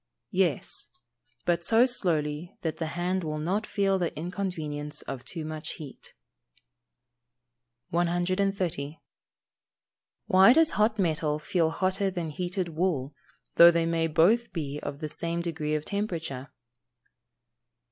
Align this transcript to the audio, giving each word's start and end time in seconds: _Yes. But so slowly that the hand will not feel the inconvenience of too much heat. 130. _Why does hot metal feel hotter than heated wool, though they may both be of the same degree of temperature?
_Yes. 0.31 0.87
But 1.45 1.63
so 1.63 1.85
slowly 1.85 2.57
that 2.63 2.77
the 2.77 2.87
hand 2.97 3.23
will 3.23 3.37
not 3.37 3.67
feel 3.67 3.99
the 3.99 4.11
inconvenience 4.17 5.03
of 5.03 5.23
too 5.23 5.45
much 5.45 5.73
heat. 5.73 6.15
130. 7.89 8.99
_Why 10.27 10.55
does 10.55 10.71
hot 10.71 10.97
metal 10.97 11.37
feel 11.37 11.69
hotter 11.69 12.09
than 12.09 12.31
heated 12.31 12.69
wool, 12.69 13.13
though 13.57 13.69
they 13.69 13.85
may 13.85 14.07
both 14.07 14.51
be 14.51 14.79
of 14.81 15.01
the 15.01 15.07
same 15.09 15.39
degree 15.43 15.75
of 15.75 15.85
temperature? 15.85 16.49